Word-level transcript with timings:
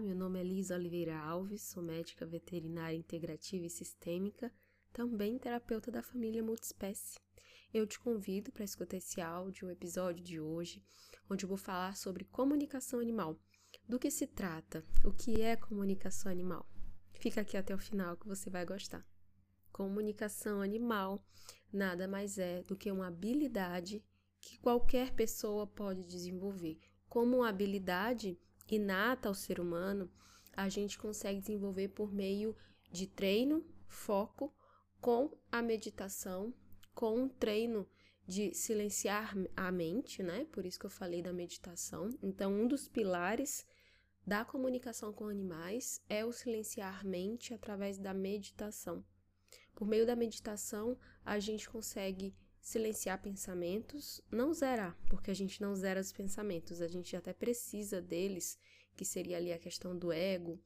meu 0.00 0.16
nome 0.16 0.40
é 0.40 0.42
Lisa 0.42 0.76
Oliveira 0.76 1.18
Alves, 1.18 1.60
sou 1.60 1.82
médica 1.82 2.24
veterinária 2.24 2.96
integrativa 2.96 3.66
e 3.66 3.70
sistêmica, 3.70 4.50
também 4.94 5.38
terapeuta 5.38 5.90
da 5.90 6.02
família 6.02 6.42
multiespécie. 6.42 7.18
Eu 7.72 7.86
te 7.86 8.00
convido 8.00 8.50
para 8.50 8.64
escutar 8.64 8.96
esse 8.96 9.20
áudio, 9.20 9.68
o 9.68 9.70
episódio 9.70 10.24
de 10.24 10.40
hoje, 10.40 10.82
onde 11.28 11.44
eu 11.44 11.48
vou 11.48 11.58
falar 11.58 11.96
sobre 11.96 12.24
comunicação 12.24 12.98
animal. 12.98 13.38
Do 13.86 13.98
que 13.98 14.10
se 14.10 14.26
trata? 14.26 14.82
O 15.04 15.12
que 15.12 15.42
é 15.42 15.54
comunicação 15.54 16.32
animal? 16.32 16.66
Fica 17.12 17.42
aqui 17.42 17.58
até 17.58 17.74
o 17.74 17.78
final 17.78 18.16
que 18.16 18.26
você 18.26 18.48
vai 18.48 18.64
gostar. 18.64 19.06
Comunicação 19.70 20.62
animal 20.62 21.22
nada 21.70 22.08
mais 22.08 22.38
é 22.38 22.62
do 22.62 22.74
que 22.74 22.90
uma 22.90 23.08
habilidade 23.08 24.02
que 24.40 24.58
qualquer 24.58 25.12
pessoa 25.12 25.66
pode 25.66 26.02
desenvolver. 26.04 26.78
Como 27.06 27.44
habilidade 27.44 28.38
inata 28.70 29.28
ao 29.28 29.34
ser 29.34 29.60
humano, 29.60 30.10
a 30.52 30.68
gente 30.68 30.98
consegue 30.98 31.40
desenvolver 31.40 31.88
por 31.88 32.12
meio 32.12 32.56
de 32.90 33.06
treino, 33.06 33.64
foco, 33.86 34.54
com 35.00 35.30
a 35.50 35.62
meditação, 35.62 36.52
com 36.94 37.24
o 37.24 37.28
treino 37.28 37.88
de 38.26 38.54
silenciar 38.54 39.34
a 39.56 39.72
mente, 39.72 40.22
né? 40.22 40.44
Por 40.52 40.64
isso 40.64 40.78
que 40.78 40.86
eu 40.86 40.90
falei 40.90 41.22
da 41.22 41.32
meditação. 41.32 42.10
Então, 42.22 42.52
um 42.52 42.68
dos 42.68 42.88
pilares 42.88 43.66
da 44.26 44.44
comunicação 44.44 45.12
com 45.12 45.26
animais 45.28 46.00
é 46.08 46.24
o 46.24 46.32
silenciar 46.32 47.04
mente 47.04 47.54
através 47.54 47.98
da 47.98 48.14
meditação. 48.14 49.04
Por 49.74 49.86
meio 49.86 50.06
da 50.06 50.14
meditação, 50.14 50.96
a 51.24 51.38
gente 51.38 51.68
consegue 51.68 52.34
silenciar 52.60 53.20
pensamentos, 53.22 54.20
não 54.30 54.52
zerar, 54.52 54.96
porque 55.08 55.30
a 55.30 55.34
gente 55.34 55.60
não 55.60 55.74
zera 55.74 56.00
os 56.00 56.12
pensamentos, 56.12 56.80
a 56.80 56.88
gente 56.88 57.16
até 57.16 57.32
precisa 57.32 58.00
deles, 58.00 58.58
que 58.96 59.04
seria 59.04 59.38
ali 59.38 59.52
a 59.52 59.58
questão 59.58 59.96
do 59.96 60.12
ego, 60.12 60.60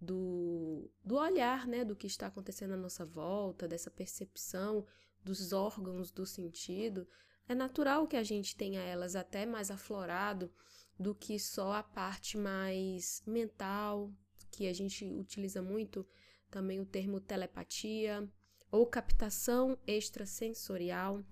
do, 0.00 0.90
do 1.04 1.16
olhar, 1.16 1.66
né, 1.66 1.84
do 1.84 1.96
que 1.96 2.06
está 2.06 2.26
acontecendo 2.26 2.74
à 2.74 2.76
nossa 2.76 3.04
volta, 3.04 3.68
dessa 3.68 3.90
percepção 3.90 4.86
dos 5.24 5.52
órgãos 5.52 6.10
do 6.10 6.26
sentido. 6.26 7.06
É 7.48 7.54
natural 7.54 8.06
que 8.06 8.16
a 8.16 8.22
gente 8.22 8.56
tenha 8.56 8.80
elas 8.80 9.14
até 9.14 9.46
mais 9.46 9.70
aflorado 9.70 10.52
do 10.98 11.14
que 11.14 11.38
só 11.38 11.72
a 11.72 11.82
parte 11.82 12.36
mais 12.36 13.22
mental, 13.26 14.12
que 14.50 14.68
a 14.68 14.72
gente 14.72 15.04
utiliza 15.04 15.62
muito 15.62 16.06
também 16.50 16.80
o 16.80 16.86
termo 16.86 17.20
telepatia, 17.20 18.28
ou 18.72 18.86
captação 18.86 19.78
extrasensorial, 19.86 21.22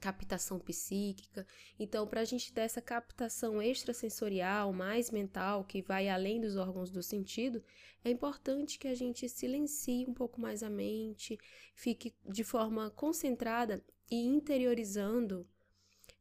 captação 0.00 0.58
psíquica. 0.58 1.46
Então, 1.78 2.06
para 2.06 2.22
a 2.22 2.24
gente 2.24 2.52
ter 2.52 2.62
essa 2.62 2.80
captação 2.80 3.60
extrasensorial, 3.60 4.72
mais 4.72 5.10
mental, 5.10 5.64
que 5.64 5.82
vai 5.82 6.08
além 6.08 6.40
dos 6.40 6.56
órgãos 6.56 6.90
do 6.90 7.02
sentido, 7.02 7.62
é 8.02 8.10
importante 8.10 8.78
que 8.78 8.88
a 8.88 8.94
gente 8.94 9.28
silencie 9.28 10.06
um 10.08 10.14
pouco 10.14 10.40
mais 10.40 10.62
a 10.62 10.70
mente, 10.70 11.38
fique 11.74 12.14
de 12.26 12.42
forma 12.42 12.90
concentrada 12.90 13.84
e 14.10 14.16
interiorizando 14.26 15.46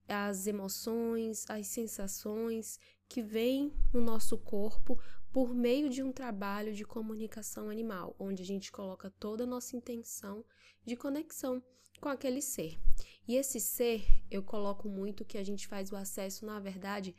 as 0.08 0.46
emoções, 0.46 1.46
as 1.50 1.68
sensações 1.68 2.78
que 3.08 3.22
vêm 3.22 3.74
no 3.94 4.02
nosso 4.02 4.38
corpo 4.38 5.00
por 5.34 5.56
meio 5.56 5.90
de 5.90 6.04
um 6.04 6.12
trabalho 6.12 6.72
de 6.74 6.86
comunicação 6.86 7.68
animal, 7.68 8.16
onde 8.20 8.44
a 8.44 8.46
gente 8.46 8.72
coloca 8.72 9.10
toda 9.20 9.46
a 9.46 9.48
nossa 9.48 9.76
intenção 9.76 10.46
de 10.86 10.96
conexão 10.96 11.62
com 12.00 12.08
aquele 12.08 12.40
ser. 12.40 12.80
E 13.28 13.36
esse 13.36 13.60
ser, 13.60 14.06
eu 14.30 14.44
coloco 14.44 14.88
muito 14.88 15.26
que 15.26 15.40
a 15.40 15.44
gente 15.44 15.68
faz 15.68 15.92
o 15.92 15.96
acesso, 15.96 16.46
na 16.46 16.60
verdade, 16.60 17.16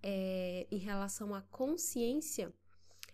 é, 0.00 0.64
em 0.70 0.78
relação 0.78 1.34
à 1.34 1.42
consciência 1.42 2.54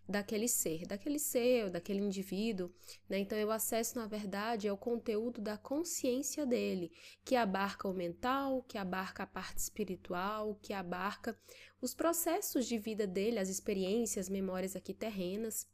daquele 0.06 0.48
ser, 0.48 0.86
daquele 0.86 1.18
ser, 1.18 1.70
daquele 1.70 2.00
indivíduo, 2.00 2.70
né? 3.08 3.18
Então 3.18 3.38
eu 3.38 3.50
acesso, 3.50 3.96
na 3.96 4.06
verdade, 4.06 4.68
ao 4.68 4.76
conteúdo 4.76 5.40
da 5.40 5.56
consciência 5.56 6.44
dele, 6.44 6.92
que 7.24 7.36
abarca 7.36 7.88
o 7.88 7.94
mental, 7.94 8.62
que 8.64 8.76
abarca 8.76 9.22
a 9.22 9.26
parte 9.26 9.58
espiritual, 9.58 10.58
que 10.60 10.72
abarca 10.72 11.38
os 11.82 11.92
processos 11.92 12.66
de 12.66 12.78
vida 12.78 13.06
dele, 13.06 13.40
as 13.40 13.48
experiências, 13.48 14.28
memórias 14.28 14.76
aqui 14.76 14.94
terrenas 14.94 15.66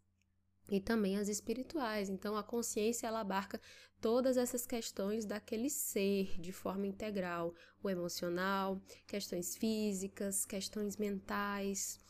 e 0.71 0.81
também 0.81 1.19
as 1.19 1.29
espirituais. 1.29 2.09
Então 2.09 2.35
a 2.35 2.43
consciência 2.43 3.07
ela 3.07 3.21
abarca 3.21 3.61
todas 4.01 4.37
essas 4.37 4.67
questões 4.67 5.27
daquele 5.27 5.69
ser 5.69 6.41
de 6.41 6.53
forma 6.53 6.87
integral, 6.87 7.55
o 7.83 7.91
emocional, 7.91 8.81
questões 9.07 9.55
físicas, 9.55 10.47
questões 10.47 10.97
mentais, 10.97 12.01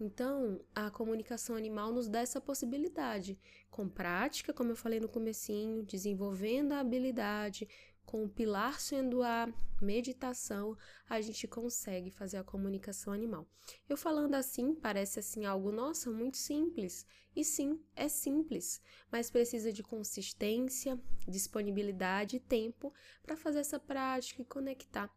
então, 0.00 0.60
a 0.74 0.90
comunicação 0.90 1.54
animal 1.54 1.92
nos 1.92 2.08
dá 2.08 2.20
essa 2.20 2.40
possibilidade, 2.40 3.38
com 3.70 3.88
prática, 3.88 4.52
como 4.52 4.72
eu 4.72 4.76
falei 4.76 4.98
no 4.98 5.08
comecinho, 5.08 5.82
desenvolvendo 5.84 6.72
a 6.72 6.80
habilidade, 6.80 7.68
com 8.04 8.24
o 8.24 8.28
pilar 8.28 8.80
sendo 8.80 9.22
a 9.22 9.48
meditação, 9.80 10.76
a 11.08 11.20
gente 11.20 11.48
consegue 11.48 12.10
fazer 12.10 12.36
a 12.36 12.44
comunicação 12.44 13.12
animal. 13.12 13.46
Eu 13.88 13.96
falando 13.96 14.34
assim, 14.34 14.74
parece 14.74 15.18
assim 15.18 15.44
algo, 15.44 15.72
nossa, 15.72 16.10
muito 16.10 16.36
simples. 16.36 17.06
E 17.34 17.44
sim, 17.44 17.80
é 17.96 18.08
simples, 18.08 18.80
mas 19.10 19.30
precisa 19.30 19.72
de 19.72 19.82
consistência, 19.82 21.00
disponibilidade 21.26 22.36
e 22.36 22.40
tempo 22.40 22.92
para 23.22 23.36
fazer 23.36 23.60
essa 23.60 23.80
prática 23.80 24.42
e 24.42 24.44
conectar 24.44 25.10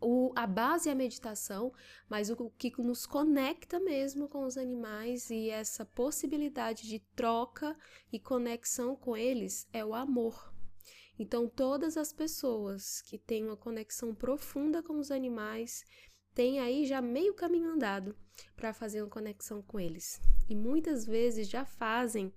o, 0.00 0.32
a 0.34 0.46
base 0.46 0.88
é 0.88 0.92
a 0.92 0.94
meditação, 0.94 1.72
mas 2.08 2.30
o, 2.30 2.34
o 2.34 2.50
que 2.50 2.72
nos 2.80 3.04
conecta 3.04 3.78
mesmo 3.78 4.28
com 4.28 4.44
os 4.44 4.56
animais 4.56 5.30
e 5.30 5.50
essa 5.50 5.84
possibilidade 5.84 6.88
de 6.88 7.00
troca 7.14 7.76
e 8.10 8.18
conexão 8.18 8.96
com 8.96 9.16
eles 9.16 9.68
é 9.72 9.84
o 9.84 9.94
amor. 9.94 10.52
Então, 11.20 11.46
todas 11.46 11.98
as 11.98 12.14
pessoas 12.14 13.02
que 13.02 13.18
têm 13.18 13.44
uma 13.44 13.56
conexão 13.56 14.14
profunda 14.14 14.82
com 14.82 14.98
os 14.98 15.10
animais 15.10 15.84
têm 16.34 16.60
aí 16.60 16.86
já 16.86 17.02
meio 17.02 17.34
caminho 17.34 17.72
andado 17.72 18.16
para 18.56 18.72
fazer 18.72 19.02
uma 19.02 19.10
conexão 19.10 19.60
com 19.60 19.78
eles. 19.78 20.18
E 20.48 20.56
muitas 20.56 21.04
vezes 21.04 21.46
já 21.46 21.62
fazem, 21.62 22.32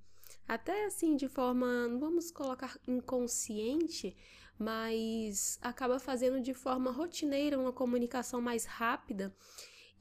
até 0.46 0.84
assim 0.84 1.16
de 1.16 1.30
forma, 1.30 1.88
não 1.88 1.98
vamos 1.98 2.30
colocar 2.30 2.78
inconsciente, 2.86 4.18
mas 4.60 5.58
acaba 5.62 5.98
fazendo 5.98 6.42
de 6.42 6.54
forma 6.54 6.92
rotineira 6.92 7.58
uma 7.58 7.72
comunicação 7.72 8.42
mais 8.42 8.66
rápida 8.66 9.34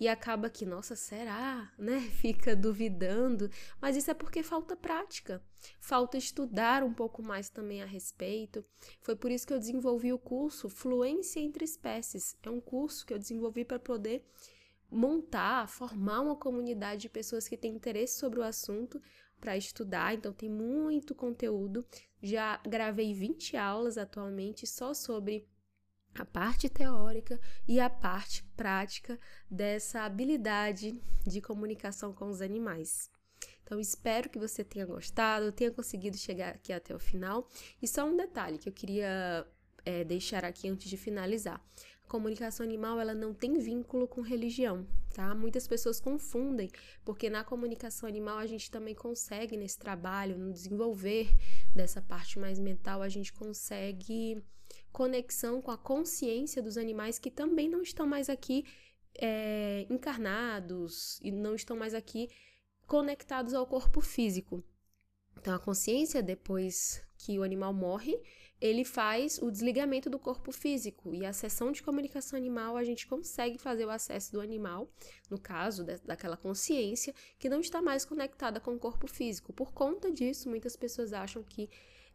e 0.02 0.08
acaba 0.08 0.50
que, 0.50 0.66
nossa, 0.66 0.96
será? 0.96 1.72
Né? 1.78 2.00
Fica 2.20 2.56
duvidando, 2.56 3.48
mas 3.80 3.96
isso 3.96 4.10
é 4.10 4.14
porque 4.14 4.42
falta 4.42 4.74
prática, 4.74 5.40
falta 5.78 6.18
estudar 6.18 6.82
um 6.82 6.92
pouco 6.92 7.22
mais 7.22 7.48
também 7.48 7.80
a 7.80 7.86
respeito. 7.86 8.64
Foi 9.00 9.14
por 9.14 9.30
isso 9.30 9.46
que 9.46 9.54
eu 9.54 9.60
desenvolvi 9.60 10.12
o 10.12 10.18
curso 10.18 10.68
Fluência 10.68 11.38
entre 11.38 11.64
Espécies. 11.64 12.36
É 12.42 12.50
um 12.50 12.60
curso 12.60 13.06
que 13.06 13.14
eu 13.14 13.18
desenvolvi 13.18 13.64
para 13.64 13.78
poder 13.78 14.26
montar, 14.90 15.68
formar 15.68 16.20
uma 16.20 16.34
comunidade 16.34 17.02
de 17.02 17.08
pessoas 17.08 17.46
que 17.46 17.56
têm 17.56 17.72
interesse 17.72 18.18
sobre 18.18 18.40
o 18.40 18.42
assunto 18.42 19.00
para 19.40 19.56
estudar, 19.56 20.14
então 20.14 20.32
tem 20.32 20.50
muito 20.50 21.14
conteúdo. 21.14 21.86
Já 22.20 22.56
gravei 22.66 23.14
20 23.14 23.56
aulas 23.56 23.96
atualmente 23.96 24.66
só 24.66 24.94
sobre 24.94 25.46
a 26.14 26.24
parte 26.24 26.68
teórica 26.68 27.40
e 27.66 27.80
a 27.80 27.88
parte 27.88 28.44
prática 28.56 29.18
dessa 29.50 30.02
habilidade 30.02 31.00
de 31.26 31.40
comunicação 31.40 32.12
com 32.12 32.28
os 32.28 32.40
animais. 32.40 33.10
Então, 33.62 33.80
espero 33.80 34.28
que 34.28 34.38
você 34.38 34.62
tenha 34.62 34.84
gostado, 34.84 35.52
tenha 35.52 35.70
conseguido 35.70 36.16
chegar 36.16 36.50
aqui 36.50 36.72
até 36.72 36.94
o 36.94 36.98
final. 36.98 37.48
E 37.80 37.88
só 37.88 38.04
um 38.04 38.16
detalhe 38.16 38.58
que 38.58 38.68
eu 38.68 38.72
queria 38.72 39.46
é, 39.84 40.04
deixar 40.04 40.44
aqui 40.44 40.68
antes 40.68 40.88
de 40.88 40.96
finalizar 40.96 41.60
comunicação 42.12 42.62
animal 42.62 43.00
ela 43.00 43.14
não 43.14 43.32
tem 43.32 43.58
vínculo 43.58 44.06
com 44.06 44.20
religião, 44.20 44.86
tá? 45.14 45.34
Muitas 45.34 45.66
pessoas 45.66 45.98
confundem, 45.98 46.70
porque 47.06 47.30
na 47.30 47.42
comunicação 47.42 48.06
animal 48.06 48.36
a 48.36 48.46
gente 48.46 48.70
também 48.70 48.94
consegue 48.94 49.56
nesse 49.56 49.78
trabalho, 49.78 50.36
no 50.36 50.52
desenvolver 50.52 51.34
dessa 51.74 52.02
parte 52.02 52.38
mais 52.38 52.58
mental, 52.58 53.00
a 53.00 53.08
gente 53.08 53.32
consegue 53.32 54.44
conexão 54.92 55.60
com 55.60 55.70
a 55.70 55.78
consciência 55.78 56.62
dos 56.62 56.76
animais 56.76 57.18
que 57.18 57.30
também 57.30 57.68
não 57.68 57.82
estão 57.82 58.06
mais 58.06 58.28
aqui 58.28 58.64
é, 59.14 59.86
encarnados 59.90 61.18
e 61.22 61.30
não 61.30 61.54
estão 61.54 61.76
mais 61.76 61.94
aqui 61.94 62.28
conectados 62.86 63.54
ao 63.54 63.66
corpo 63.66 64.00
físico. 64.00 64.62
Então, 65.38 65.54
a 65.54 65.58
consciência, 65.58 66.22
depois 66.22 67.02
que 67.18 67.38
o 67.38 67.42
animal 67.42 67.72
morre, 67.72 68.20
ele 68.60 68.84
faz 68.84 69.38
o 69.42 69.50
desligamento 69.50 70.08
do 70.08 70.18
corpo 70.18 70.52
físico 70.52 71.12
e 71.12 71.26
a 71.26 71.32
sessão 71.32 71.72
de 71.72 71.82
comunicação 71.82 72.36
animal 72.36 72.76
a 72.76 72.84
gente 72.84 73.08
consegue 73.08 73.58
fazer 73.58 73.84
o 73.84 73.90
acesso 73.90 74.30
do 74.30 74.40
animal, 74.40 74.88
no 75.28 75.36
caso 75.36 75.82
de, 75.82 75.98
daquela 75.98 76.36
consciência 76.36 77.12
que 77.40 77.48
não 77.48 77.60
está 77.60 77.82
mais 77.82 78.04
conectada 78.04 78.60
com 78.60 78.74
o 78.74 78.78
corpo 78.78 79.08
físico. 79.08 79.52
Por 79.52 79.72
conta 79.72 80.12
disso, 80.12 80.48
muitas 80.48 80.76
pessoas 80.76 81.12
acham 81.12 81.42
que 81.42 81.68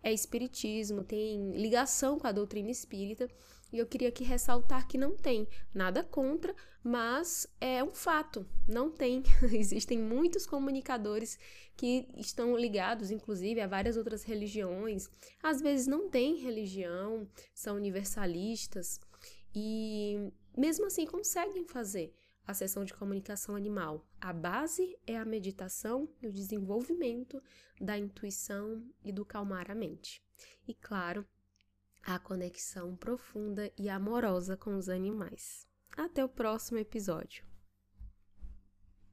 é 0.04 0.14
espiritismo, 0.14 1.04
tem 1.04 1.52
ligação 1.52 2.18
com 2.20 2.28
a 2.28 2.32
doutrina 2.32 2.72
espírita, 2.72 3.28
E 3.72 3.80
eu 3.80 3.86
queria 3.86 4.08
aqui 4.08 4.24
ressaltar 4.24 4.88
que 4.88 4.98
não 4.98 5.18
tem 5.18 5.46
nada 5.74 6.02
contra, 6.02 6.56
mas 6.82 7.46
é 7.60 7.84
um 7.84 7.94
fato, 7.94 8.48
não 8.66 8.90
tem. 8.90 9.22
Existem 9.52 10.00
muitos 10.00 10.46
comunicadores 10.46 11.38
que 11.76 12.08
estão 12.16 12.56
ligados, 12.56 13.12
inclusive, 13.12 13.60
a 13.60 13.68
várias 13.68 13.98
outras 13.98 14.24
religiões. 14.24 15.10
Às 15.44 15.62
vezes 15.62 15.86
não 15.86 16.10
têm 16.10 16.38
religião, 16.38 17.28
são 17.54 17.76
universalistas 17.76 19.02
e 19.54 20.32
mesmo 20.56 20.86
assim 20.86 21.06
conseguem 21.06 21.66
fazer 21.66 22.14
a 22.48 22.54
sessão 22.54 22.86
de 22.86 22.94
comunicação 22.94 23.56
animal. 23.56 24.08
A 24.22 24.32
base 24.32 24.98
é 25.06 25.18
a 25.18 25.26
meditação 25.26 26.10
e 26.22 26.28
o 26.28 26.32
desenvolvimento 26.32 27.44
da 27.80 27.98
intuição 27.98 28.84
e 29.04 29.12
do 29.12 29.26
calmar 29.26 29.70
a 29.70 29.76
mente. 29.76 30.24
E 30.68 30.74
claro, 30.74 31.28
a 32.02 32.18
conexão 32.18 32.96
profunda 32.96 33.72
e 33.78 33.90
amorosa 33.90 34.56
com 34.56 34.78
os 34.78 34.88
animais. 34.88 35.68
Até 35.92 36.24
o 36.24 36.30
próximo 36.30 36.78
episódio. 36.78 37.47